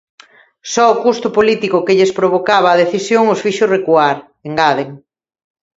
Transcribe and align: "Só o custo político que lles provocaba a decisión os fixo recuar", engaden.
"Só 0.73 0.85
o 0.93 0.99
custo 1.05 1.27
político 1.37 1.83
que 1.85 1.97
lles 1.97 2.15
provocaba 2.19 2.67
a 2.71 2.79
decisión 2.83 3.23
os 3.33 3.41
fixo 3.45 3.65
recuar", 3.75 4.17
engaden. 4.47 4.89